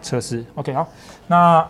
[0.00, 0.44] 测试。
[0.54, 0.86] OK，好，
[1.26, 1.68] 那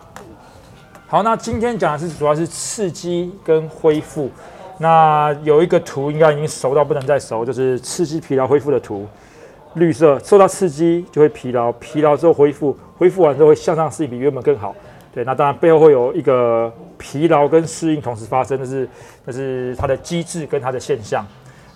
[1.07, 4.29] 好，那今天讲的是主要是刺激跟恢复。
[4.77, 9.07] 那有一个图应该已经熟到不能再熟，就是刺激疲劳恢复的图。
[9.75, 14.75] 绿色受到刺激就会疲劳，疲劳之后恢复，恢复完之后会向上适应比原本更好。
[15.13, 18.89] 对，那当然背后会有一个疲劳跟适应同时发生，那是
[19.25, 21.25] 那是它的机制跟它的现象。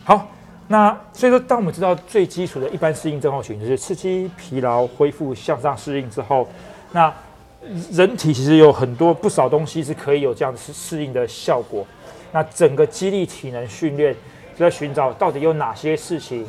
[0.03, 0.27] 好，
[0.73, 6.47] 那所以说，当我们知道最基础的一般适应症候群，就是刺激、疲劳、恢复、向上适应之后，
[6.91, 7.13] 那
[7.91, 11.85] 人体其实有很多不少东西是可以有这样适适应的效果。
[12.31, 14.15] 那整个激励体能训练
[14.55, 16.43] 就在寻找到底有哪些事情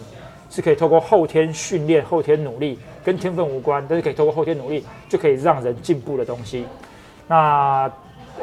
[0.48, 2.78] 是可以透过后天训练、后天努力。
[3.04, 6.64] 跟天分无关，但是可以透过后天努力就可以让人进步的东西。
[7.28, 7.92] 那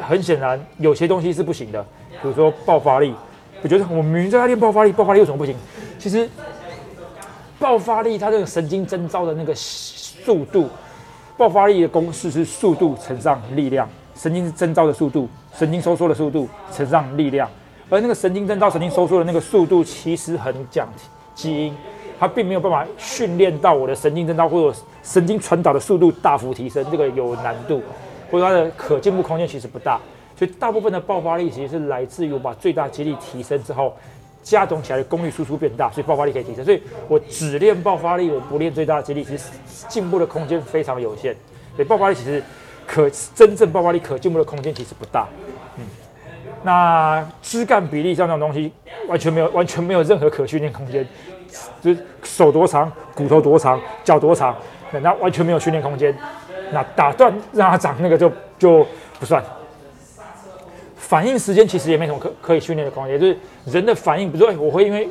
[0.00, 1.82] 很显然，有些东西是不行的，
[2.22, 3.12] 比如说爆发力。
[3.62, 5.54] 我觉得我明明在练爆发力，爆发力有什么不行？
[5.98, 6.28] 其实
[7.58, 10.68] 爆发力它这个神经征召的那个速度，
[11.36, 17.48] 爆发力的公式是速度乘上力量，神经征召的速度，神经收缩的速度乘上力量。
[17.88, 20.88] 而那个神经征召、神经收缩的那个速度，其实很讲
[21.34, 21.74] 基因。
[22.18, 27.82] 它并没有办法训练到我的神经征召或者神经传导的速度大幅提升，这个有难度，
[28.30, 30.00] 或者它的可进步空间其实不大。
[30.36, 33.94] 所以大部分的爆发力其实是来自于我把最大肌力提升之后，
[34.42, 36.64] 加总起来的功率输出变大，所以爆发力可以提升。
[36.64, 39.50] 所以我只练爆发力，我不练最大肌力，其实
[39.88, 41.34] 进步的空间非常有限。
[41.76, 42.42] 所以爆发力其实
[42.86, 45.28] 可真正爆发力可进步的空间其实不大。
[45.76, 45.84] 嗯，
[46.62, 48.72] 那枝干比例上这种东西，
[49.08, 51.06] 完全没有完全没有任何可训练空间。
[51.82, 54.56] 就是手多长，骨头多长，脚多长，
[55.02, 56.16] 那完全没有训练空间。
[56.72, 58.86] 那打断让它长那个就就
[59.20, 59.44] 不算。
[61.12, 65.06] 反应时间其实也没什么可可以训练的空间，就是人的反应，比如说我会因为，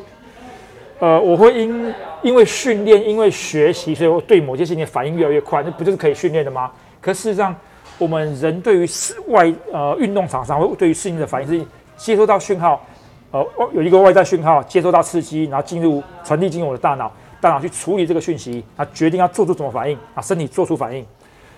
[0.98, 1.94] 呃，我会因
[2.24, 6.72] 因为训练，因为学习，所以我对某些事情反应越来越快，那不就是可以训练的吗？
[7.00, 7.56] 可事实上，
[8.00, 11.64] 我们人对于室外呃运动场上或对于事情的反应是
[11.98, 12.84] 接收到讯号。
[13.30, 21.06] 呃，有一个外在讯号接收到刺激，然后进入传递进入我的大脑，大脑去处理这个讯息，它决定要做出什么反应啊，身体做出反应。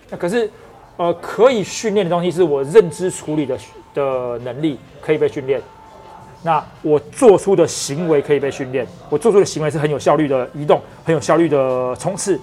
[0.10, 0.52] 那可是，
[0.98, 3.58] 呃，可以训练的东西是我认知处理的
[3.94, 5.62] 的能力可以被训练。
[6.42, 12.38] 那我做出的行为可以被训练，我做出的行为是很有效率的移动，很有效率的冲刺。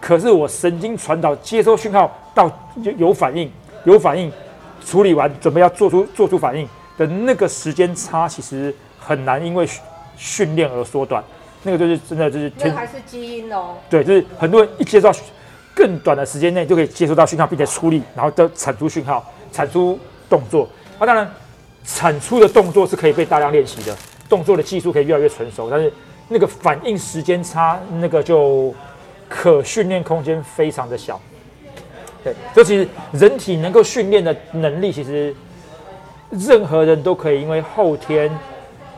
[0.00, 2.50] 可是我神经传导接收讯号到
[2.82, 3.48] 有有反应，
[3.84, 4.32] 有反应
[4.84, 6.68] 处理完准备要做出做出反应。
[6.96, 9.64] 的那个时间差其实很难因为
[10.16, 11.22] 训练而缩短，
[11.62, 13.76] 那个就是真的就是天还是基因哦。
[13.88, 15.12] 对，就是很多人一接到
[15.76, 19.96] 更短的时间内就可以接收到讯号，并且出力，然后的产出讯号、产出
[20.28, 20.68] 动作。
[20.98, 21.30] 啊，当然
[21.84, 23.96] 产出的动作是可以被大量练习的，
[24.28, 25.92] 动作的技术可以越来越成熟，但是
[26.28, 28.74] 那个反应时间差，那个就
[29.28, 31.20] 可训练空间非常的小。
[32.22, 35.34] 对，这其实人体能够训练的能力其实。
[36.30, 38.30] 任何人都可以因为后天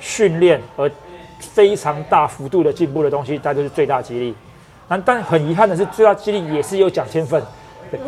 [0.01, 0.91] 训练而
[1.39, 4.35] 非常大幅度的进步的东西，那就是最大激励。
[4.89, 7.41] 但但很遗憾的是，最大激励也是有奖天分。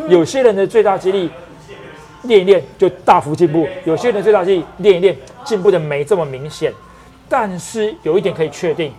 [0.09, 1.31] 有些人的最大激励
[2.23, 6.71] 练一练就大幅进步，有些人最大激励练一练进步的没这么明显。
[7.29, 8.91] 但是有一点可以确定，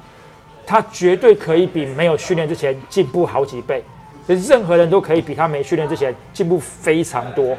[0.66, 3.82] 他绝对可以比没有训练之前进步好几倍
[4.26, 4.34] 就。
[4.34, 7.56] 任何人都可以比他没训练之前进步非常多。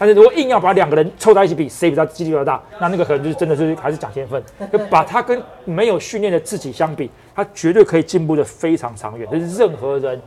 [0.00, 4.40] 但是如果硬要把两个人凑在一起比，谁比较几率比较大，那那个可能就是真的是还是讲天分。
[4.72, 9.28] 就把他跟没有训练的自己相比，他绝对可以进步的非常长远。
[9.28, 10.20] 就是任何人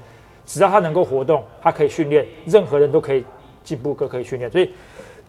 [0.45, 3.23] 只要他能够活动，他可以训练，任何人都可以
[3.63, 4.49] 进步，都可以训练。
[4.49, 4.71] 所以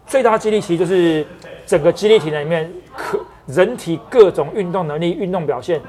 [0.07, 1.27] 最大激励其实就是
[1.67, 5.81] 整个激励体能里面，可人体各种运动能力、运动表现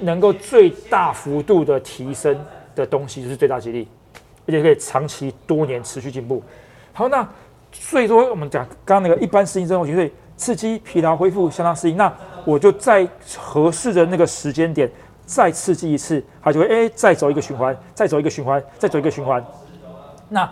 [0.00, 2.38] 能够最大幅度的提升
[2.74, 3.88] 的东西，就是最大激励，
[4.46, 6.42] 而且可以长期多年持续进步。
[6.92, 7.28] 好，那。
[7.70, 11.98] 所以说，我们讲刚刚那个一般适应症候群，所以刺激、疲劳、恢复相当适应。
[11.98, 12.10] 那
[12.46, 14.90] 我就在合适的那个时间点
[15.26, 19.44] 再刺激一次，它就会哎再走一个循环，再走一个循环，再走一个循环。
[20.30, 20.50] 那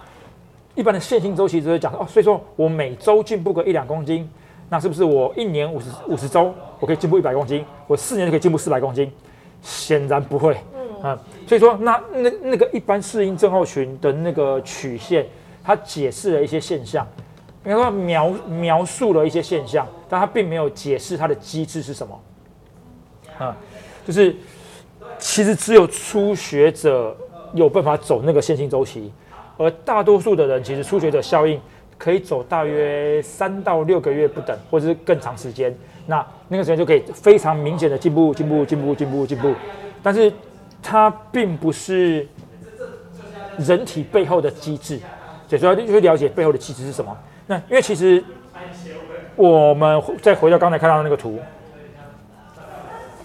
[0.77, 4.31] 一般的线性周期只是讲哦，所以说我每周进步个一两公斤，
[4.69, 7.65] 那是不是我一年五十五十周我可以进步一百公斤？
[7.89, 9.11] 我四年就可以进步四百公斤？
[9.61, 10.57] 显然不会。
[11.03, 11.19] 嗯，
[11.49, 15.27] 所以说那那那个一般适应症候群的那个曲线。
[15.69, 17.05] 它解释了一些现象，
[17.65, 22.21] 应该说描描述了一些现象，但它并没有解释它的机制是什么。
[23.37, 23.57] 啊，
[24.07, 24.37] 就是
[25.19, 27.17] 其实只有初学者
[27.53, 29.13] 有办法走那个线性周期，
[29.57, 31.61] 而大多数的人其实初学者效应
[31.99, 35.75] 可以走大约三到六个月不等，或者是更长时间。
[36.07, 39.55] 那那个时间就可以非常明显的进步、进步、进步、进步、进步。
[40.03, 40.33] 但是
[40.83, 42.27] 它并不是
[43.59, 45.01] 人体背后的机制。
[45.49, 47.17] 所以说就会了解背后的机制是什么。
[47.47, 48.23] 那因为其实
[49.37, 51.39] 我们再回到刚才看到的那个图，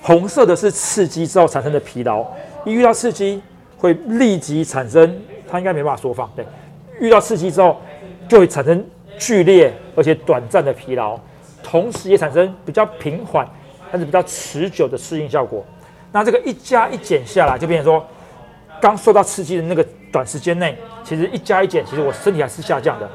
[0.03, 2.23] 红色的是刺激之后产生的疲劳，
[2.63, 3.41] 一遇到刺激
[3.75, 5.19] 会立即产生，
[5.51, 6.45] 它应该没办法缩放，对，
[7.00, 7.81] 遇到刺激之后
[8.30, 8.83] 就会产生
[9.19, 11.19] 剧烈而且短暂的疲劳，
[11.62, 13.45] 同时也产生比较平缓
[13.92, 15.63] 但是比较持久的适应效果。
[16.13, 18.06] 那这个一加一减下来，就变成说，
[18.81, 23.09] 刚受到刺激的那个短时间内，其实一加一减，其实我身体还是下降的。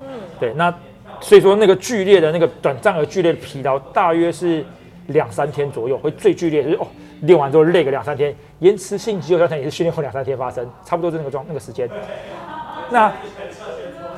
[0.00, 0.06] 嗯，
[0.40, 0.72] 对，那
[1.20, 4.64] 所以说那个剧烈的那个短暂而剧烈的疲劳，大约是
[5.08, 6.86] 两三天左右会最剧烈，就是哦，
[7.22, 11.88] 练完之后累个两三天，延迟性肌肉酸痛也是训练后两三天发生，差不多是那个状那个时间。
[12.90, 13.12] 那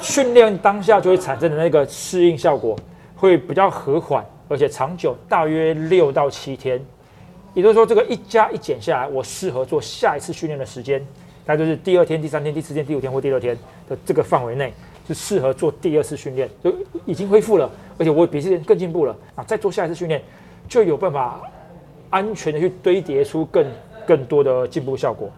[0.01, 2.77] 训练当下就会产生的那个适应效果，
[3.15, 6.85] 会比较和缓，而且长久，大约六到七天。
[7.53, 11.01] 也就是说，这个一加一减下来，我适合做下一次训练的时间，
[11.47, 13.57] 那就是第二天、第三天、第四天、第五天或第六天
[13.89, 14.75] 的这个范围内，
[15.07, 16.75] 是适合做第二次训练，就
[17.05, 19.45] 已经恢复了，而且我比之前更进步了啊！
[19.45, 20.21] 再做下一次训练，
[20.69, 21.41] 就有办法
[22.15, 23.67] 安全的去堆叠出更
[24.07, 25.29] 更多的进步效果。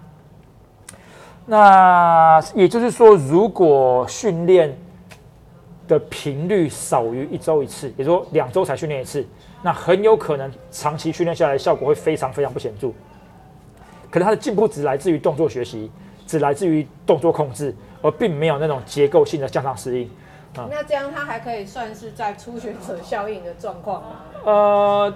[1.46, 4.76] 那也就是说，如果训练
[5.88, 9.26] 的频率少于一周一次，也就是说两周才训练一次。
[9.62, 12.88] 那很有可能长期训练下来，效果会非常非常不显著。
[14.10, 15.90] 可能他的进步只来自于动作学习，
[16.26, 20.10] 只来自于动作控制，而并没有那种结构性的向上适应。
[20.56, 24.08] 啊，那这样他还可以算是在初学者效应的状况吗？
[24.44, 25.14] 呃，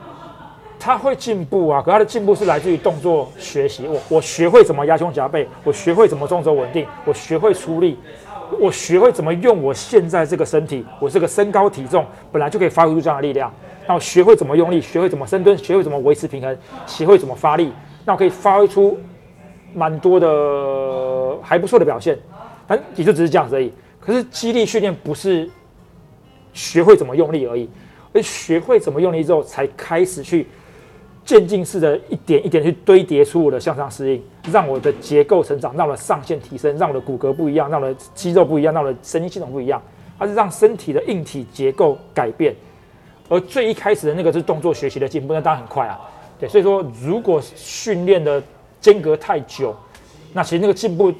[0.81, 3.87] 他会进步啊，可他的进步是来自于动作学习。
[3.87, 7.99] 我我学会怎么压胸夹背，我学会怎么中轴稳定，我学会出力，
[8.59, 13.53] 我学会怎么用我现在这个身体，我这个身高体重本来就可以发挥出这样的力量。
[13.87, 16.57] 那我学会怎么用力，学会怎么深蹲，学会怎么维持平衡，
[16.87, 17.71] 学会怎么发力，
[18.07, 18.99] 那我可以发挥出
[19.75, 22.19] 蛮多的还不错的表现。
[22.67, 23.71] 但也就只是这样子而已。
[24.01, 25.51] 可是肌力训练不是
[26.55, 27.69] 学会怎么用力而已，
[28.15, 30.47] 而学会怎么用力之后，才开始去
[31.31, 39.81] 渐进式的一点一点去堆叠出我的向上适应，让我的结构成长，让我的上限提升，让我的骨骼不一样，让我的肌肉不一样，让我的神经系统不一样，
[40.19, 42.53] 它是让身体的硬体结构改变。
[43.29, 46.01] 而最一开始的那个是动作学习的进步，那当然很快啊。
[46.41, 48.43] 对，所以说如果训练的
[48.81, 49.73] 间隔太久，
[50.33, 51.15] 那其实那个进步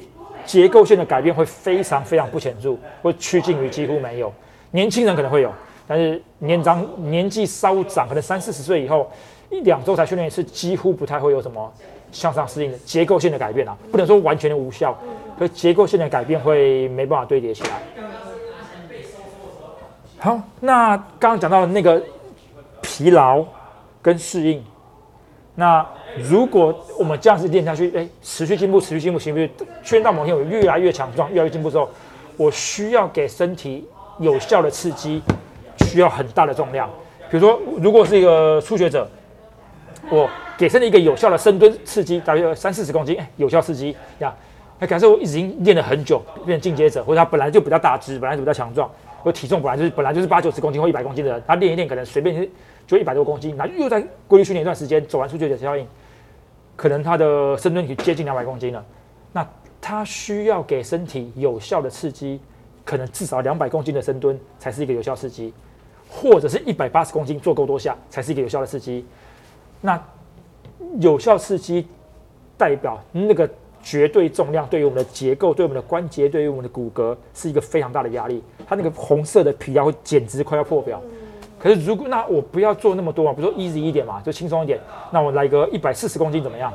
[0.45, 4.29] 结构性的改变会非常非常不显著，会趋近于几乎没有。
[4.71, 5.53] 年轻人可能会有，
[5.87, 9.09] 但是年长年纪稍长，可能三四十岁以后，
[9.51, 11.71] 一两周才训练一次，几乎不太会有什么
[12.11, 13.77] 向上适应的结构性的改变啊。
[13.91, 14.97] 不能说完全的无效，
[15.37, 17.69] 可结构性的改变会没办法堆叠起来。
[20.17, 22.01] 好，那刚刚讲到那个
[22.81, 23.43] 疲劳
[24.01, 24.63] 跟适应，
[25.55, 25.85] 那
[26.17, 29.49] 如果我们这样子练下去，哎，持续进步，持续进步，行不行？
[29.83, 31.89] 训练到某天我越来越强壮，越来越进步之后，
[32.37, 33.87] 我需要给身体
[34.19, 35.21] 有效的刺激，
[35.79, 36.87] 需要很大的重量。
[37.31, 39.09] 比如说，如果是一个初学者，
[40.11, 44.35] 我给身体一个有效的深蹲刺激，大约三四十公斤，哎，有效刺激，呀，
[44.77, 48.91] 那假设我已经练了很久，变成进阶者，或者他本来就比较大只，本来就比较强壮。
[49.23, 52.45] 我体重本来就是本来就是八九十公斤或一百公斤的人，他练一练可能随便
[52.85, 55.87] 就一百多公斤，然后又在规律训练一段时间，走完数据的效应，
[56.75, 58.83] 可能他的深蹲体接近两百公斤了。
[59.31, 59.47] 那
[59.79, 62.41] 他需要给身体有效的刺激，
[62.83, 65.53] 可能至少两百公斤的深蹲才是一个有效刺激，
[66.09, 69.05] 或者是一百八十公斤做够多下才是一个有效的刺激。
[69.81, 70.01] 那
[70.99, 71.87] 有效刺激
[72.57, 73.49] 代表那个。
[73.83, 78.43] 绝对重量对于我们的结构、对我们的关节、对于我们的骨骼是一个非常大的压力。
[78.67, 81.01] 它那个红色的皮会简直快要破表。
[81.57, 84.79] 可是如果那我不要做那么多嘛，比如说 easy 一点嘛，就轻松一点。
[85.09, 86.71] 那我来个一百四十公斤怎么样？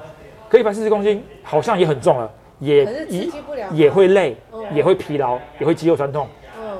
[0.48, 3.28] 可一百四十公斤好像也很重了，也也
[3.72, 4.36] 也会累，
[4.74, 6.26] 也会疲劳，也会肌肉酸痛。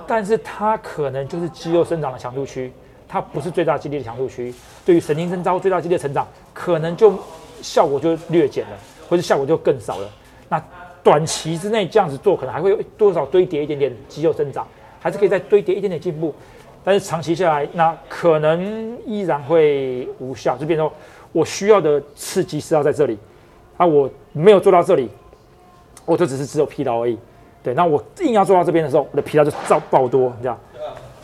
[0.09, 2.73] 但是它可能就是肌肉生长的强度区，
[3.07, 4.53] 它不是最大肌力的强度区。
[4.87, 7.13] 对于神经征召最大肌的成长，可能就
[7.61, 8.77] 效果就略减了。
[9.09, 10.11] 或者效果就更少了。
[10.49, 10.61] 那
[11.01, 14.67] 短期之内这样子做，可能还会多少堆叠一点点肌肉增长，
[14.99, 16.35] 还是可以再堆叠一点点进步。
[16.83, 20.57] 但是长期下来，那可能依然会无效。
[20.57, 20.93] 就变成说
[21.31, 23.17] 我需要的刺激是要在这里，
[23.77, 25.09] 啊，我没有做到这里，
[26.05, 27.17] 我就只是只有疲劳而已。
[27.63, 30.59] 对，那我硬要做到这边的时候，我的疲劳就造爆多，这样，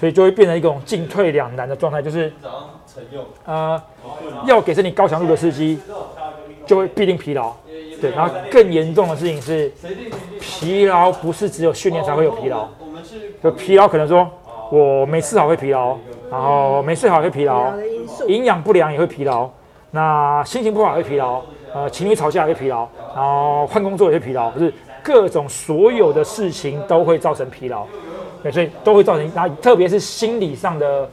[0.02, 2.32] 所以就会变成一种进退两难的状态，就是
[3.44, 3.80] 呃，
[4.46, 5.78] 要给身体高强度的刺激，
[6.66, 7.52] 就会必定疲劳。
[8.00, 9.70] 对，然后更严重的事情是，
[10.40, 12.66] 疲劳不是只有训练才会有疲劳，
[13.40, 14.28] 就疲劳可能说，
[14.72, 15.96] 我没吃好会疲劳，
[16.28, 17.72] 然后没睡好会疲劳，
[18.26, 19.48] 营养不良也会疲劳，
[19.92, 21.40] 那心情不好会疲劳，
[21.72, 27.86] 呃情侣吵架也会疲劳，然后换工作也会疲劳，就是各种所有的事情都会造成疲劳，
[28.42, 31.08] 对，所以都会造成，然后特别是心理上的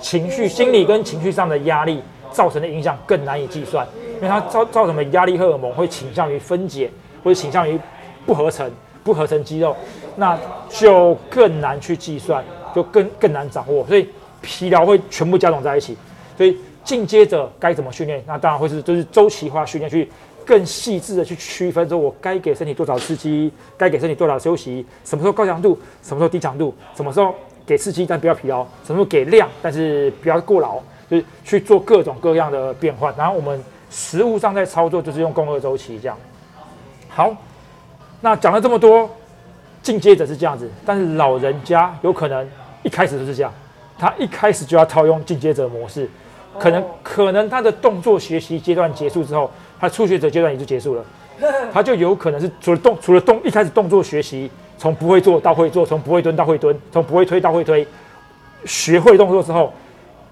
[0.00, 2.00] 情绪、心理跟情绪上的压力
[2.30, 6.90] 造成的影响更难以计算，因为它造造成的压力荷尔蒙会倾向于分解，
[7.24, 7.78] 或者倾向于
[8.24, 8.70] 不合成、
[9.02, 9.74] 不合成肌肉，
[10.16, 10.38] 那
[10.68, 14.08] 就更难去计算，就更更难掌握，所以
[14.40, 15.96] 疲劳会全部加总在一起，
[16.36, 18.22] 所以进阶者该怎么训练？
[18.26, 20.08] 那当然会是就是周期化训练，去
[20.44, 27.34] 更细致的去区分，说我该给身体多少刺激，该给身体多少休息，什么时候高强度，什么时候低强度，什么时候
[27.64, 33.14] 给刺激但不要疲劳，什么时候给量但是不要过劳，就是去做各种各样的变换。
[33.16, 36.16] 然后我们实物上在操作就是用共二周期这样。
[37.08, 37.34] 好，
[38.20, 39.08] 那讲了这么多，
[39.82, 42.48] 进阶者是这样子，但是老人家有可能
[42.82, 43.52] 一开始就是这样，
[43.98, 46.08] 他一开始就要套用进阶者模式。
[46.58, 49.50] 可能可能他的动作学习阶段结束之后，
[49.82, 51.04] 他初学者阶段也就结束了，
[51.72, 54.48] 他就有可能是除了动除了动一开始动作学习，
[54.78, 57.84] 从不会做到会做，从不会蹲到会蹲，从不会推到会推，
[58.64, 59.74] 学会动作之后，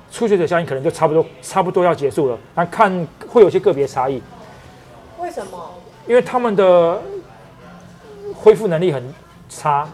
[0.08, 2.38] 初学者效应可能就差不多差不多要结束了。
[2.54, 4.22] 但看会有些个别差异，
[5.18, 5.58] 为什么？
[6.06, 7.02] 因为他们的
[8.32, 9.02] 恢复能力很
[9.48, 9.84] 差，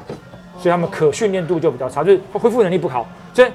[0.59, 3.09] 所以他们可训练度就比较差，就是恢复能力不好。
[3.33, 3.49] 所以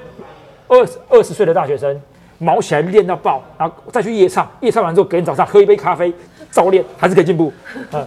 [0.66, 2.02] 二二十岁的大学生。
[2.42, 6.12] 毛起来练到爆，然后再去夜唱，夜唱完之后，隔天早上喝一杯咖啡，
[6.50, 7.52] 照练还是可以进步。
[7.92, 8.06] 嗯，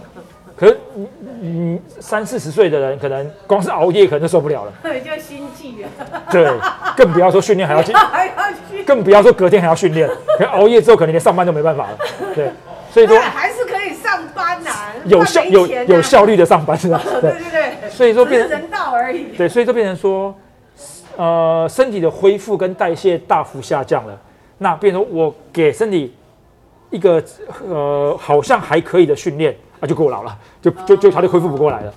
[0.54, 1.08] 可是你
[1.40, 4.72] 你三四十岁的人，可能光是熬夜可能就受不了了。
[4.82, 5.88] 对，就心悸了。
[6.30, 6.50] 对，
[6.96, 8.32] 更不要说训练还要进， 还要
[8.70, 10.08] 去，更不要说隔天还要训练。
[10.38, 11.98] 可熬夜之后，可能连上班都没办法了。
[12.34, 12.50] 对，
[12.90, 14.70] 所以说还是可以上班呐，
[15.04, 17.00] 有效有有效率的上班是吧？
[17.04, 17.90] 对对对。
[17.90, 19.24] 所以说变成人道而已。
[19.36, 20.34] 对，所以就变成说，
[21.16, 24.18] 呃，身体的恢复跟代谢大幅下降了。
[24.58, 26.14] 那变成我给身体
[26.90, 27.22] 一个
[27.68, 31.94] 呃好像还可以的训练啊，就够老了，就就就他就恢复不过来了。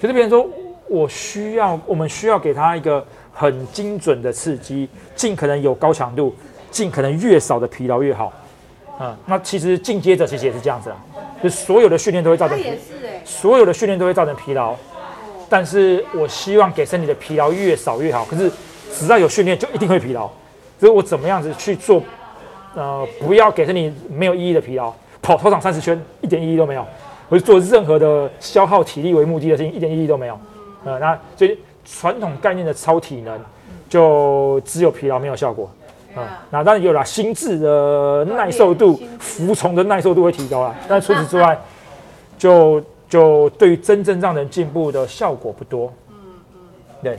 [0.00, 0.46] 可是别人说
[0.88, 6.34] 我需要，我们需要给他一个很精准的刺激，尽可能有高强度，
[6.70, 8.32] 尽可能越少的疲劳越好。
[9.00, 10.96] 嗯，那其实进阶者其实也是这样子啊，
[11.42, 14.74] 就所有的训练都会造成，也是哎，所有的训练都会造成疲劳。
[15.48, 18.24] 但是我希望给身体的疲劳越少越好。
[18.24, 18.50] 可是
[18.92, 20.30] 只要有训练，就一定会疲劳。
[20.84, 22.02] 所以我怎么样子去做？
[22.74, 26.84] 呃，不要给身体没有意义的疲劳，跑操场三十圈一点意义都没有。
[27.30, 30.38] 我就做任何的消耗体力为目的的事情，一点意义都没有。
[30.84, 33.40] 呃，那所以传统概念的超体能，
[33.88, 35.70] 就只有疲劳没有效果。
[36.14, 41.58] 啊，那当然有了心智的耐受度、服从的耐受度会提高了，但除此之外，
[42.36, 45.90] 就就对于真正让人进步的效果不多。
[46.10, 46.14] 嗯
[46.52, 46.60] 嗯，
[47.02, 47.18] 对。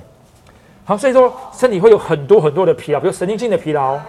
[0.87, 3.99] 好，所以说身体会有很多很多的疲劳，比如神经性的疲劳，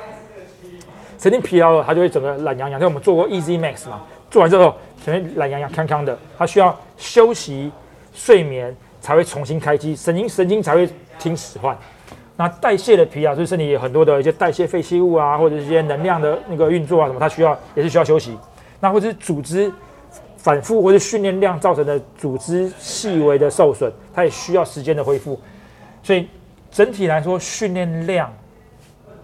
[1.18, 2.78] 神经疲劳了，它就会整个懒洋洋。
[2.78, 7.72] 像我们做过 Easy Max 嘛，做完之后整个懒洋洋、康康的，它需要休息、
[8.12, 10.86] 睡眠才会重新开机，神经神经才会
[11.18, 11.74] 听使唤。
[12.36, 18.36] 那代谢的疲劳就是身体有很多的一些代谢废弃物啊，或者一些能量的那个运作啊什么，它需要也是需要休息。
[18.80, 19.72] 那或者是组织
[20.36, 25.40] 反复或者训练量造成的组织细微的受损，它也需要时间的恢复，
[26.02, 26.28] 所以。
[26.70, 28.32] 整体来说，训练量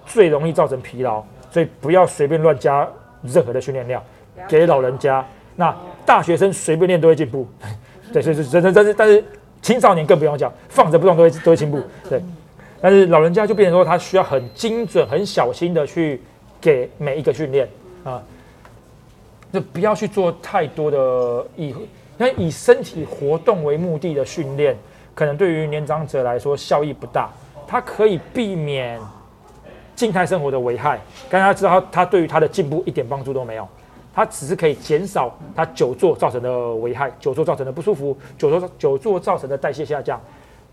[0.07, 2.89] 最容易造成疲劳，所以不要随便乱加
[3.23, 4.03] 任何的训练量
[4.49, 5.25] 给老人家。
[5.57, 7.47] 那大学生随便练都会进步，
[8.13, 9.23] 对，所以是真真真是，但是
[9.61, 12.23] 青少年更不用讲，放着不动都会都会进步， 对。
[12.81, 16.21] 但是老人家就变成说，他需要很精准、很小心的去
[16.61, 17.69] 给每一个训练。
[18.03, 18.21] 啊，
[19.53, 24.77] 就不要去做太多的以，因为以身体活动为目的的训练，
[25.15, 27.31] 可能对于年长者来说效益不大。
[27.65, 29.01] 它可以避免
[29.97, 31.01] 静态生活的危害，
[31.31, 33.67] 刚才知道他对于他的进步一点帮助都没有，
[34.15, 40.21] 它只是可以减少他久坐造成的危害，久坐造成的不舒服，久坐久坐造成的代谢下降，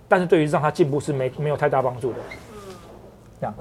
[0.10, 2.18] 但是对于让他进步是没没有太大帮助的。
[3.40, 3.56] 这样，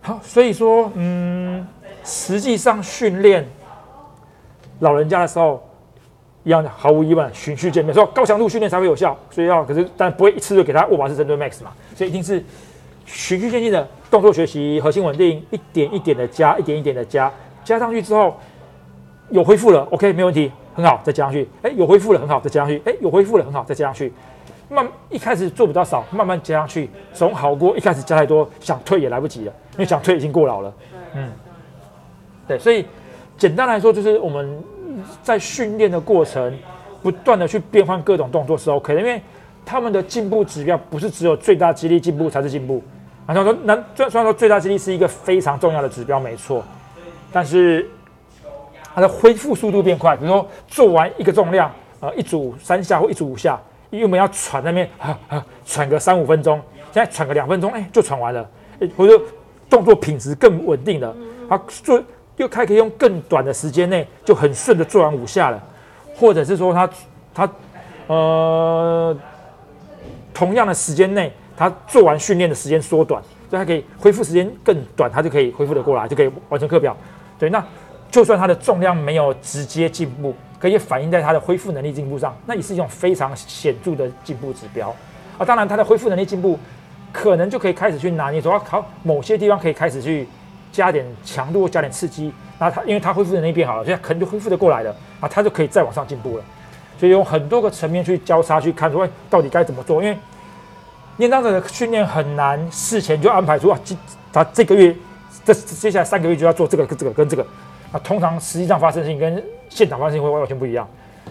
[0.00, 1.64] 好，所以说，嗯，
[2.02, 3.48] 实际上训练
[4.80, 5.62] 老人家的时候。
[6.44, 12.44] 一样的，毫无疑问，循序渐进，说高强度训练才会有效，所以要可是，但不会一次就给他握把式针对 max 嘛，所以一定是
[13.06, 17.32] 循序渐进的动作学习，核心稳定，一点一点的加，一点一点的加，
[17.64, 18.38] 加上去之后
[19.30, 24.12] 有恢复了，OK，没问题，很好，再加上去，哎，有恢复了，很好，再加上去，哎，有恢复了，很好，再加上去，
[24.68, 30.74] 慢一开始做比较少，慢慢加上去，总好过一开始加太多，想退也来不及了，因为想退已经过劳了，
[31.14, 31.32] 嗯，
[32.46, 32.84] 对，所以
[33.38, 34.62] 简单来说就是我们。
[35.22, 36.56] 在训练的过程，
[37.02, 39.20] 不断的去变换各种动作是 OK 的，因为
[39.64, 42.82] 他们的进步指标不是只有最大肌力进步才是进步。
[43.26, 46.62] 啊，他说，那虽然说最大肌力是一个非常重要的指标，没错，
[47.32, 47.88] 但是
[48.94, 50.14] 它的恢复速度变快。
[50.14, 53.58] 比如说做完一个重量，呃，一组三下或一组五下，
[53.88, 56.60] 原本要喘那边啊啊喘个三五分钟，
[56.92, 58.46] 现在喘个两分钟，哎，就喘完了。
[58.80, 59.18] 哎，或者
[59.70, 61.16] 动作品质更稳定了，
[61.48, 62.02] 他做
[62.36, 65.62] 又开可以用更短的时间内就很顺的做完五下了，
[66.16, 66.90] 或者是说他
[67.34, 67.48] 他
[68.06, 69.16] 呃
[70.32, 76.96] 同样的时间内，他做完训练的时间缩短，所以他可以恢复时间更短，他就可以恢复的过来，就可以完成课表。
[77.38, 77.64] 对，那
[78.10, 84.94] 就算他的重量没有直接进步，可以反映在他的恢复能力进步上，那也是一种非常显著的进步指标
[85.38, 85.44] 啊。
[85.44, 86.58] 当然，他的恢复能力进步。
[87.12, 90.26] 可能就可以开始去拿捏，说要考某些地方可以开始去
[90.74, 94.90] 加点强度，加点刺激，那他因为他恢复能力变好了，所以可能就恢复的过来了
[95.20, 96.42] 啊，他就可以再往上进步了。
[96.98, 100.02] 所以用很多个层面去交叉去看，说哎到底该怎么做？
[100.02, 100.18] 因为
[101.16, 103.78] 年长者的训练很难事前就安排出啊，
[104.32, 104.92] 他这个月
[105.44, 107.46] 这接下来三个月就要做这个跟这个跟这个
[107.92, 110.88] 啊，通常实际上发生性跟现场发生性会完全不一样，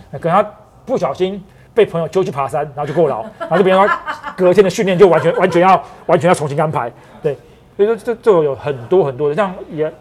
[0.09, 0.49] 那可能他
[0.85, 1.43] 不小心。
[1.75, 3.97] 被朋友揪去爬山，然后就过劳，然后就别人说
[4.37, 7.35] 隔天的训练就完全完全要完全要重新安排，对，
[7.75, 9.91] 所以说这这有很多很多的，像也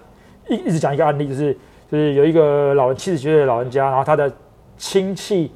[0.49, 1.53] 一一直讲一个案例，就是
[1.91, 4.31] 就是有一个老人七十几岁的老人家，然后他的
[4.77, 5.51] 亲戚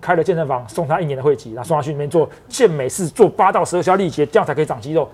[0.00, 5.08] 开了健身房，送他一年的会籍，然后送他去里面做健美式，做八到十二下力竭，这样才可以长肌肉，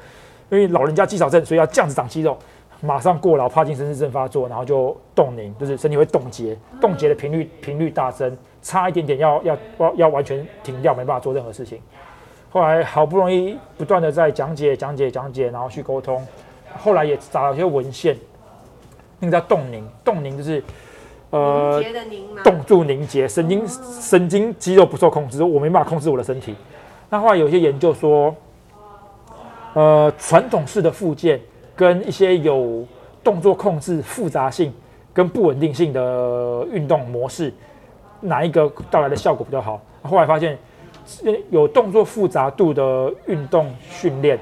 [0.50, 2.36] 因为老人家肌少症，所以要这样子长肌肉，
[2.80, 8.36] 马上过劳，帕金森氏症发作，然后就冻凝，就是身体会冻结，冻结的频率频率大增。
[8.62, 11.80] 差一点点要要要要完全停掉，没办法做任何事情。
[12.50, 16.26] 后来好不容易不断的在讲解讲解讲解，然后去沟通。
[16.76, 18.16] 后来也找了一些文献，
[19.20, 20.62] 那个叫冻凝，冻凝就是
[21.30, 21.82] 呃
[22.42, 26.54] 冻住凝结，神经神经肌肉不受控制，我没办法控制我的身体。
[27.08, 28.34] 那后来有些研究说，
[29.74, 31.40] 呃，传统式的附件
[31.76, 32.84] 跟一些有
[33.22, 34.72] 动作控制复杂性
[35.12, 37.52] 跟不稳定性的运动模式。
[38.20, 39.80] 哪一个带来的效果比较好？
[40.02, 40.58] 后来发现，
[41.50, 44.38] 有动作复杂度的运动训练，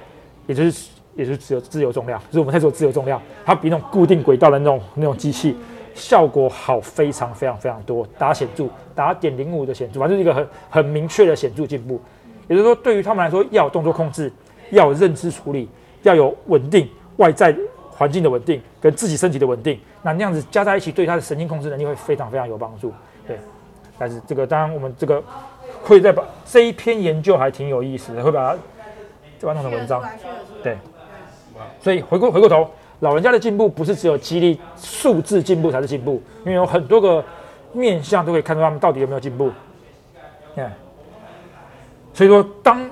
[0.46, 5.56] 也就是也就是自由自由重量，就是我们在做自由重量，它比那种固定轨道的那种那种机器
[5.94, 12.00] 效果好非常非常非常多，打显著，打点零五的显著，反正是一个很很明确的显著进步。
[12.48, 14.32] 也就是说，对于他们来说，要有动作控制，
[14.70, 15.68] 要有认知处理，
[16.02, 17.54] 要有稳定外在
[17.90, 22.92] 环境的稳定跟自己身体的稳定，那那样子加在一起，对他的神经控制能力会非常非常有帮助。
[23.26, 23.36] 对。
[23.98, 25.20] 但是这个当然，我们这个
[25.88, 28.58] 会再把这一篇研究还挺有意思的，会把它
[29.38, 30.04] 再弄成文章。
[30.62, 30.76] 对，
[31.80, 32.68] 所以回过回过头，
[33.00, 37.24] 老人家的进步不是只有激励数字进步才是进步，因为有很多个
[37.72, 39.50] 面向都可以看出他们到底有没有进步。
[40.56, 40.70] 嗯，
[42.12, 42.86] 所以说当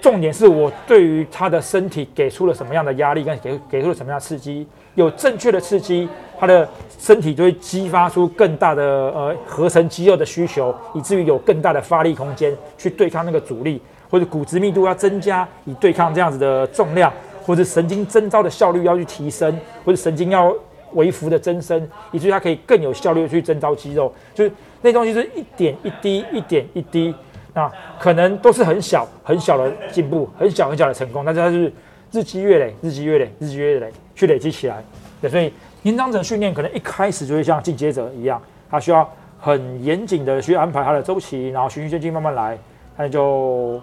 [0.00, 6.08] 重点是我对于他的身体给出了什么样的压力，跟给给出了什么样的刺激，有正确的刺激。
[6.36, 13.80] 他的身体就会激发出更大的呃合成肌肉的需求，以至于有更大的发力空间去对抗那个阻力，
[14.10, 17.10] 或者骨质密度要增加以对抗这样子的重量，
[17.46, 20.52] 或者神经征召的效率要去提升，或者神经要
[20.94, 24.12] 微幅的增生，以至于它可以更有效率的去征召肌肉。
[24.34, 24.50] 就是
[24.82, 27.14] 那东西是一点一滴，一点一滴，
[27.54, 31.72] 那可能都是很小很小的进步，很小很小的成功，但是它是
[32.10, 34.82] 日积月累，日积月累，日积月累去累积起来。
[35.20, 35.52] 对，所以。
[35.84, 39.06] 年长者训练可能一开始就会像进阶者一样，他需要
[39.38, 42.58] 很严谨的去安排他的周期，然后循序渐进慢慢来。
[42.96, 43.78] 那就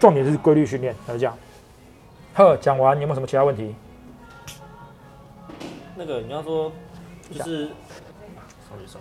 [0.00, 1.38] 重点是规律训练，就是这样。
[2.34, 3.72] 呵，讲完，你有没有什么其他问题？
[5.94, 6.72] 那个你要说
[7.30, 7.68] 就是，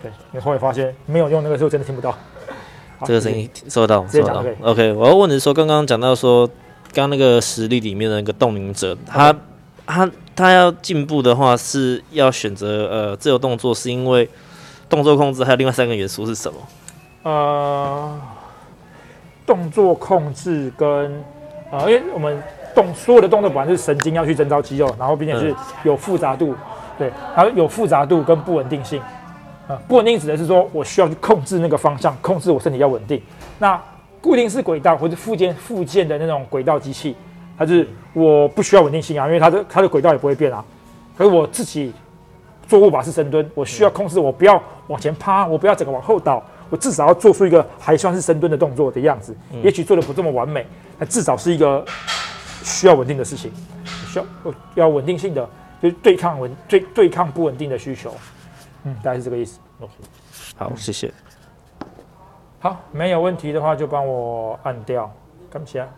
[0.03, 2.15] 对，你后来发现没有用那个时候真的听不到。
[3.03, 4.45] 这个声音收到，收到。
[4.61, 6.45] OK，我要问的是说，刚刚讲到说，
[6.93, 9.35] 刚刚那个实例里面的那个冻龄者，他。
[9.89, 14.29] 他他要进步的话，是要选择呃自由动作，是因为
[14.87, 16.59] 动作控制还有另外三个元素是什么？
[17.23, 18.21] 呃，
[19.47, 21.23] 动作控制跟
[21.71, 22.41] 呃，因为我们
[22.75, 26.53] 动所有的动作本来就是神经要去征召肌肉，然后并且是有复杂度，
[26.97, 29.01] 对，还有有复杂度跟不稳定性
[29.67, 29.75] 啊。
[29.87, 33.19] 不稳定指的是说我需要去控制那个方向，控制我身体要稳定。
[33.57, 33.81] 那
[34.21, 37.15] 固定式轨道或者附件附件的那种轨道机器。
[37.59, 40.63] 它是我不需要稳定性啊，因为它的它的轨道也不会变啊。
[41.17, 41.93] 可是我自己
[42.65, 49.35] 做握把式深蹲，我需要控制我不要往前趴，我不要整个往后倒，我至少要做出一个还算是深蹲的动作的样子。
[49.61, 50.65] 也许做的不这么完美，
[50.97, 51.83] 但至少是一个
[52.63, 53.51] 需要稳定的事情，
[54.07, 54.25] 需要
[54.75, 55.47] 要稳定性的，
[55.81, 58.13] 就是对抗稳对对抗不稳定的需求。
[58.85, 59.59] 嗯，大概是这个意思。
[59.81, 59.91] OK，
[60.55, 61.11] 好，谢谢。
[62.59, 65.11] 好，没有问题的话就帮我按掉，
[65.49, 65.85] 感谢。